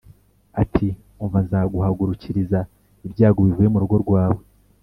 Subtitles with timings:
[0.61, 0.87] ati
[1.23, 2.59] ‘Umva nzaguhagurukiriza
[3.05, 4.41] ibyago bivuye mu rugo rwawe